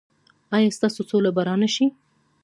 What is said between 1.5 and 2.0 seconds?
نه شي؟